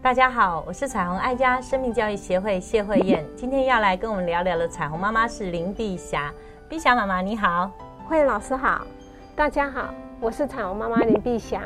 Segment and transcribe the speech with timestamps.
[0.00, 6.32] 大家好，我是彩虹爱家生命教育协会谢慧燕，今天要来跟我们聊聊的彩虹妈妈是林碧霞。
[6.68, 7.70] 碧霞妈妈你好，
[8.06, 8.86] 慧燕老师好，
[9.34, 11.60] 大家好，我是彩虹妈妈林碧霞。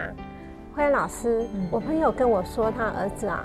[0.75, 3.45] 慧燕老师，我朋友跟我说，他儿子啊，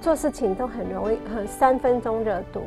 [0.00, 2.62] 做事情都很容易，很三分钟热度，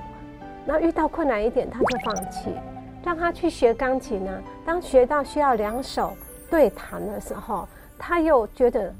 [0.65, 2.53] 那遇到困难一点他就放弃。
[3.03, 4.31] 让他去学钢琴呢，
[4.65, 6.15] 当学到需要两手
[6.49, 8.93] 对弹的时候，他又觉得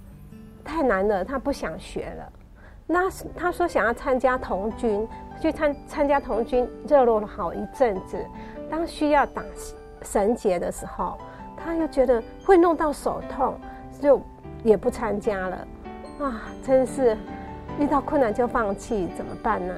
[0.64, 2.32] 太难了，他不想学了。
[2.88, 5.08] 那他说想要参加童军，
[5.42, 8.18] 去参参加童军，热络了好一阵子。
[8.70, 9.44] 当需要打
[10.02, 11.18] 绳结的时候，
[11.56, 13.58] 他又觉得会弄到手痛，
[14.02, 14.22] 就
[14.64, 15.68] 也不参加了。
[16.20, 17.18] 啊，真是
[17.80, 19.74] 遇到困难就放弃，怎么办呢？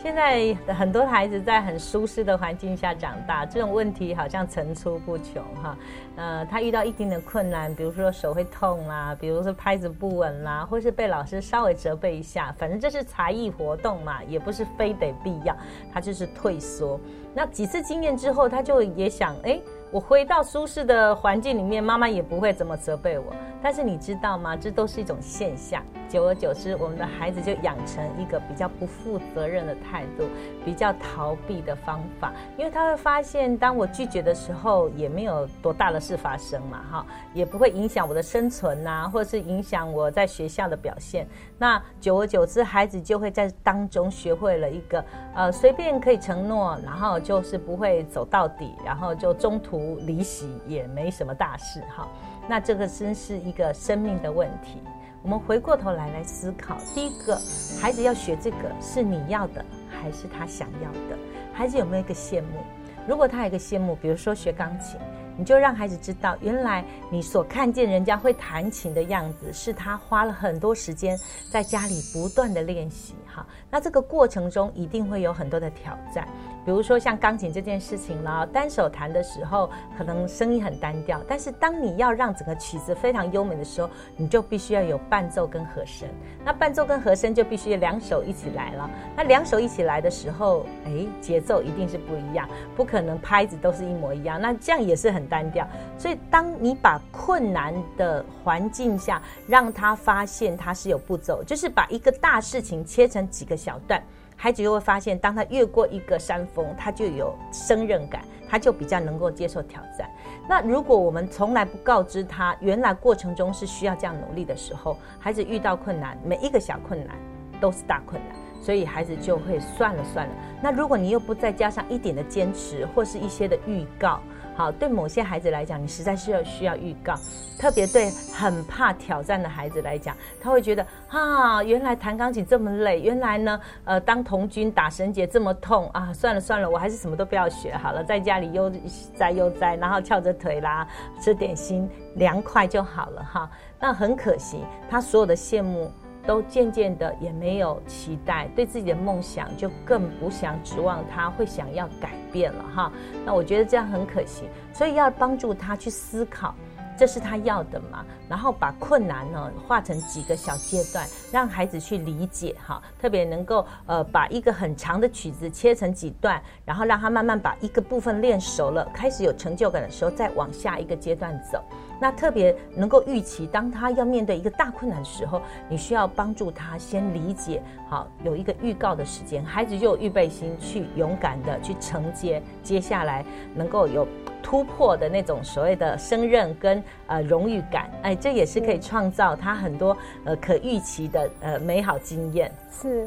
[0.00, 5.76] 现在很多孩子在很舒适的环境下长大，这种问题好像层出不穷哈。
[6.14, 15.54] 呃，他遇到一定的困难，比如说手会痛啦，比如说拍子不稳啦，或是被老师稍微责备一下，反正这是才艺活动嘛，也不是非得必要，
[15.92, 16.98] 他就是退缩。
[17.34, 19.60] 那几次经验之后，他就也想，哎。
[19.90, 23.24] 我回到舒适的环境里面，妈妈也不会怎么责备我。
[23.60, 24.54] 但是你知道吗？
[24.54, 25.82] 这都是一种现象。
[26.08, 30.24] 久而久之，我们的孩子就养成一个比较不负责任的态度，
[30.64, 32.32] 比较逃避的方法。
[32.56, 41.26] 因为他会发现，当我拒绝的时候，也没有多大的事发生嘛，哈，也不会影响我的生存呐，或者是影响我在学校的表现。
[41.58, 52.08] 那久而久之，孩子就会在当中学会了一个，呃，随便可以承诺，然后就是不会走到底，然后就中途离席也没什么大事哈。
[52.48, 54.82] 那这个真是一个生命的问题。
[55.22, 57.36] 我们回过头来来思考，第一个，
[57.80, 61.18] 孩子要学这个是你要的还是他想要的？
[61.52, 62.60] 孩子有没有一个羡慕？
[63.06, 64.98] 如果他有一个羡慕，比如说学钢琴。
[65.38, 71.16] 你就让孩子知道，原来你所看见人家会弹琴的样子，是他花了很多时间
[71.48, 73.14] 在家里不断的练习。
[73.24, 76.26] 哈，那这个过程中一定会有很多的挑战，
[76.64, 86.08] 比如说像钢琴这件事情啦，单手弹的时候可能声音很单调，但是当你要让整个曲子非常优美的时候，你就必须要有伴奏跟和声。
[86.44, 88.90] 那伴奏跟和声就必须两手一起来了。
[89.14, 94.40] 那两手一起来的时候，哎，节奏一定是不一样，不可能拍子都是一模一样。
[94.40, 95.27] 那这样也是很。
[95.28, 95.66] 单调，
[95.98, 104.02] 所以当你把困难的环境下，让他发现他是有步骤，就是把一个大事情切成几个小段，
[104.36, 110.08] 孩子就会发现，当他越过一个山峰，他就有胜任感，他就比较能够接受挑战。
[110.48, 117.16] 那如果我们从来不告知他，原来过程中是需要这样努力的时候，孩子遇到困难，每一个小困难
[117.60, 120.32] 都是大困难，所以孩子就会算了算了。
[120.62, 124.20] 那如果你又不再加上一点的坚持，或是一些的预告。
[124.58, 127.14] 好，对某些孩子来讲，你实在是要需要预告，
[127.60, 138.68] 特别对很怕挑战的孩子来讲，他会觉得啊，原来弹钢琴这么累，原来呢，呃，当童军打绳结这么痛啊，算了算了，我还是什么都不要学好了，在家里悠
[139.16, 140.88] 哉悠哉，然后翘着腿啦，
[141.22, 143.48] 吃点心，凉快就好了哈。
[143.78, 144.58] 那很可惜，
[144.90, 145.88] 他所有的羡慕。
[146.28, 152.92] 都渐渐的也没有期待，对自己的梦想就更不想指望他会想要改变了哈。
[153.24, 156.54] 那我觉得这样很可惜，所以要帮助他去思考，
[156.98, 158.04] 这是他要的嘛？
[158.28, 162.82] 然后把困难呢化成几个小阶段，让孩子去理解哈。
[163.00, 171.62] 特别能够呃把一个很长的曲子切成几段，然后让他慢慢把一个部分练熟了，开始有成就感的时候，再往下一个阶段走。
[172.00, 184.06] 那特别能够预期，当他要面对一个大困难的时候，你需要帮助他先理解，好有一个预告的时间，孩子就有预备心去勇敢的去承接接下来能够有
[184.48, 189.94] 突破的那种所谓的胜任跟呃荣誉感，哎，这也是可以创造他很多
[190.24, 192.50] 呃可预期的呃美好经验。
[192.70, 193.06] 是，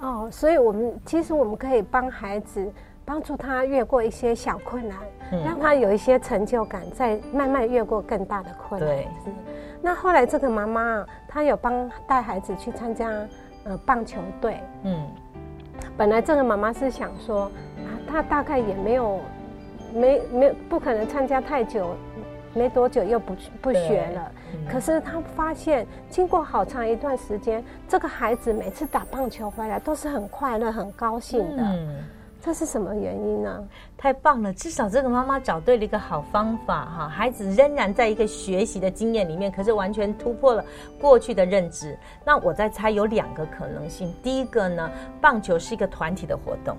[0.00, 2.72] 哦，所以我们其实我们可以帮孩子。
[3.02, 4.96] 帮助他越过一些小困难，
[5.44, 8.88] 让他有一些成就感，再慢慢越过更大的困难。
[8.88, 9.08] 对，
[9.82, 13.10] 那后来这个妈妈，她有帮带孩子去参加
[13.64, 14.60] 呃棒球队。
[14.84, 15.08] 嗯，
[15.96, 19.18] 本来这个妈妈是想说，啊，她大概也没有，
[19.94, 21.94] 没没有不可能参加太久，
[22.54, 24.32] 没多久又不不学了。
[24.70, 31.62] 可是他发现，经过好长一段时间，这个孩子每次打棒球回来都是很快乐、很高兴的。
[31.62, 32.04] 嗯。
[32.42, 33.68] 这是什么原因呢？
[33.98, 37.06] 太棒了，至少这个妈妈找对了一个好方法哈。
[37.06, 40.64] 孩子仍然在一个学习的经验里面，可是完全突破了
[40.98, 41.94] 过去的认知。
[42.24, 44.10] 那我在猜有两个可能性。
[44.22, 44.90] 第一个呢，
[45.20, 46.78] 棒球是一个团体的活动，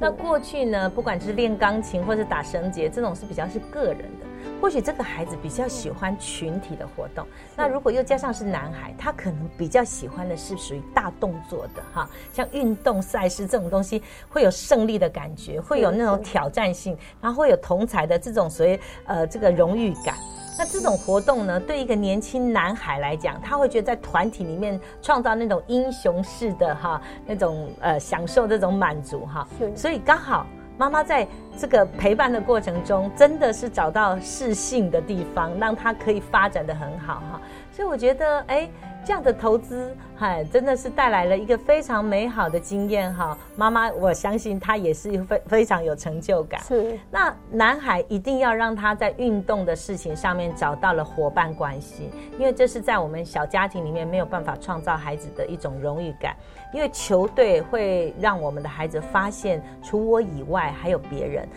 [0.00, 4.26] 那过去呢，不管是练钢琴或是打绳结，这种是比较是个人的。
[4.58, 7.26] 或许这个孩子比较喜欢群体的活动，
[7.56, 20.14] 那如果又加上是男孩，他可能比较喜欢的是属于大动作的哈，像运动赛事这种东西，会有胜利的感觉，会有那种挑战性，然后会有同才的这种所谓呃这个荣誉感。
[20.58, 30.46] 那这种活动呢，对一个年轻男孩来讲，他会觉得在团体里面创造那种英雄式的哈那种呃享受这种满足哈，所以刚好。
[30.76, 37.40] 妈妈在这个陪伴的过程中，真的是找到适性的地方，让他可以发展的很好哈。
[37.70, 38.66] 所以我觉得，哎。
[39.04, 43.36] 这样的投资，嗨，真的是带来了一个非常美好的经验哈。
[43.56, 46.60] 妈妈，我相信他也是非非常有成就感。
[46.60, 46.98] 是。
[47.10, 56.36] 那男孩一定要让他在运动的事情上面找到了伙伴关系，因为这是在我们小家庭里面没有办法创造孩子的一种荣誉感。
[56.72, 61.48] 因为球队会让我们的孩子发现，除我以外还有别人。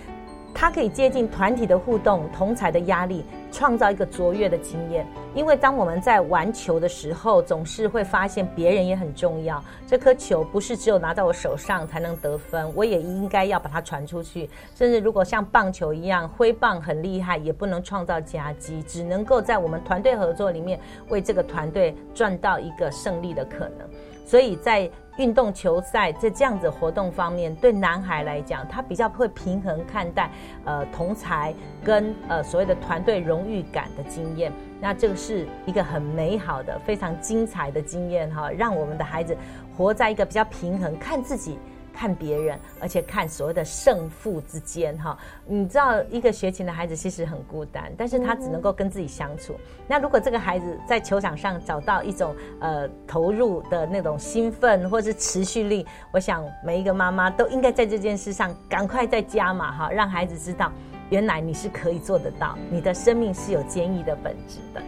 [0.53, 5.05] 他可以接近团体的互动、同才的压力，创造一个卓越的经验。
[5.33, 9.61] 因为当我们在玩球的时候，总是会发现别人也很重要。
[9.87, 14.49] 这颗球不是只有拿在我手上才能得分，我也应该要把它传出去。
[14.75, 20.79] 甚至如果像棒球一样挥棒很厉害，也不能创造夹击，只能够在我们团队合作里面
[21.09, 23.89] 为这个团队赚到一个胜利的可能。
[24.25, 30.29] 所以在运动球赛在这样子活动方面，对男孩来讲，他比较会平衡看待，
[30.65, 34.51] 呃，同才跟呃所谓的团队荣誉感的经验。
[34.81, 39.37] 那这个是一个很美好的、非常精彩的经验哈，让我们的孩子
[39.77, 41.57] 活在一个比较平衡，看自己。
[41.93, 49.55] 看别人，而且看所谓的胜负之间，哈，你知道一个学琴的孩子其实很孤单，但是他只能够跟自己相处。
[49.87, 60.71] 那如果这个孩子在球场上找到一种呃投入的那种兴奋或是持续力，我想每一个妈妈都应该在这件事上赶快再加码哈，让孩子知道
[61.09, 64.81] 原来你是可以做得到，你的生命是有坚毅的本质的。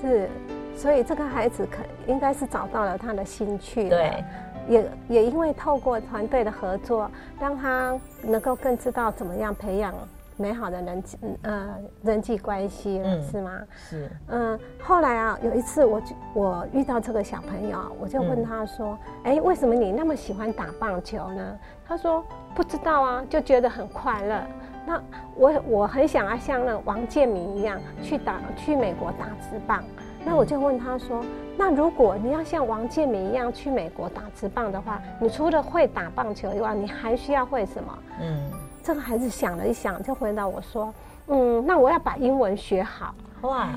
[0.00, 0.28] 是，
[0.76, 3.88] 所以这个孩子可应该是找到了他的兴趣。
[3.88, 4.22] 对。
[4.68, 7.10] 也也因为透过团队的合作，
[7.40, 9.94] 让他能够更知道怎么样培养
[10.36, 13.60] 美好的人际呃人际关系了，是吗？
[13.74, 14.10] 是。
[14.28, 22.24] 嗯，后来啊，有一次我就我遇到这个小朋友，我就问他说：“哎，为什么你那么喜欢打棒球呢？”他说
[22.54, 24.42] ：“不知道啊，就觉得很快乐。”
[24.84, 25.00] 那
[25.36, 29.84] 我我很想要像那王建民一样去打去美国打直棒。
[30.24, 31.24] 那我就问他说
[31.58, 38.50] ：“那如果你要像王建民一样去美国打直棒的话，你除了会打棒球以外，你还需要会什么？”嗯，
[38.82, 40.92] 这个孩子想了一想，就回答我说
[41.28, 43.68] ：“嗯，那我要把英文学好。”哇，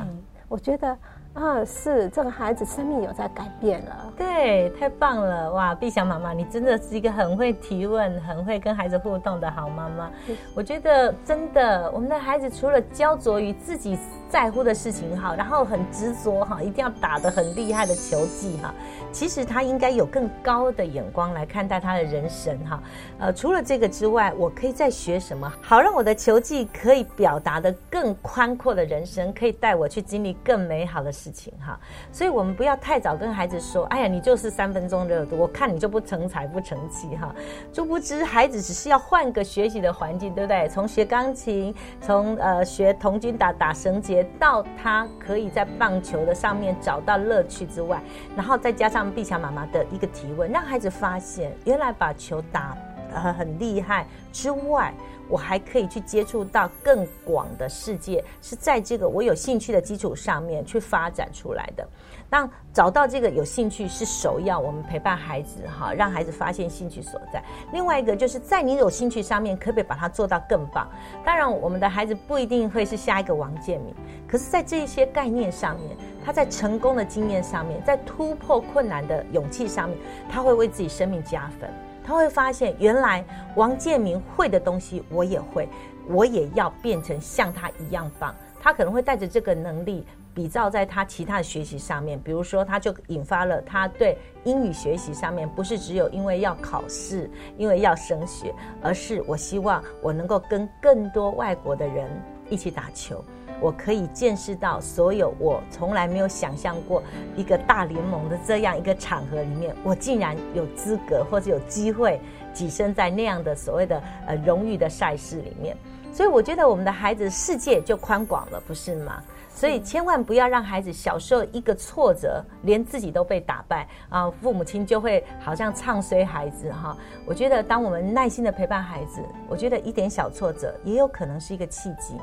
[0.48, 0.96] 我觉得。
[1.36, 5.76] 啊，是这个孩子生命有在改变了，对，太棒了哇！
[5.76, 10.10] 碧祥妈妈，你真的是一个很会提问、很会跟孩子互动的好妈妈。
[10.54, 14.00] 我觉得真的，我们的孩子除了焦灼于自己
[14.30, 18.74] 在乎的事情哈，然后很执着哈，一定要打得很厉害的球技哈，
[19.12, 22.82] 其实他应该有更高的眼光来看待他的人生哈。
[23.20, 31.12] 呃，除了这个之外，我可以再学什么，好让我的球技可以表达的更宽阔的人生，可以带我去经历更美好的。
[31.25, 31.80] 事事情哈，
[32.12, 37.34] 所以我们不要太早跟孩子说，哎呀，你就是三分钟热度，我看你就不成才不成器哈。
[37.74, 40.70] 殊不知，孩子只是要换个学习的环境，对不对？
[40.70, 48.00] 从学钢琴，从呃学童军打打绳结，到他可以在棒球的上面找到乐趣之外，
[48.36, 52.78] 然后再加上碧霞妈妈的一个提问，让孩子发现，原来把球打
[53.20, 54.94] 很很厉害之外。
[55.28, 61.84] 我还可以去接触到更广的世界，是在这个我有兴趣的基础上面去发展出来的。
[62.30, 67.44] 那找到这个有兴趣是首要，我们陪伴孩子哈，让孩子发现兴趣所在。
[67.74, 70.88] 另外一个就是在你有兴趣上面，可不可以把它做到更棒？
[71.26, 73.96] 当然，我们的孩子不一定会是下一个王建民，
[74.28, 79.98] 可是，在这些概念上面，他在成功的经验上面，在突破困难的勇气上面，
[80.30, 81.68] 他会为自己生命加分。
[82.06, 85.68] 他会发现，原来王建民会的东西，我也会，
[86.08, 88.34] 我也要变成像他一样棒。
[88.62, 92.20] 他可能会带着这个能力，比照在他其他的学习上面。
[92.20, 102.10] 比如说，他就引发了他对英语学习上面，不是只有因为要考试，因为要升学，而是我希望我能够跟更多外国的人
[102.50, 103.24] 一起打球。
[103.62, 107.02] 我可以见识到所有我从来没有想象过
[107.36, 112.20] 一个大联盟的这样一个场合里面，我竟然有资格或者有机会
[112.54, 115.76] 跻身在那样的所谓的呃荣誉的赛事里面。
[116.14, 119.22] 所以我觉得我们的孩子世界就宽广了，不是吗？
[119.54, 124.30] 所以千万不要让孩子小时候一个挫折，连自己都被打败啊！
[124.42, 126.96] 父母亲就会好像唱衰孩子哈。
[127.26, 132.16] 我觉得，当我们耐心的陪伴孩子，我觉得一点小挫折也有可能是一个契机，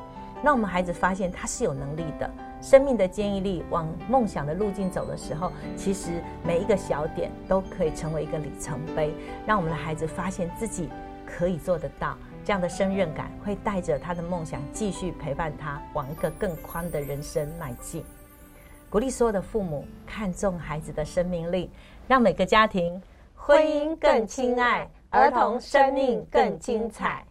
[0.42, 2.28] 让我们孩子发现他是有能力的，
[2.60, 9.14] 生命的坚毅力往梦想的路径走的时候，其实每一个小点都可以成为一个里程碑，
[9.46, 10.88] 让我们的孩子发现自己
[11.24, 12.16] 可以做得到。
[12.44, 18.04] 这样的胜任感会带着他的梦想继续陪伴他往一个更宽的人生迈进。
[18.90, 21.70] 鼓励所有的父母看重孩子的生命力，
[22.08, 23.00] 让每个家庭
[23.36, 27.24] 婚姻更亲爱，儿童生命更精彩。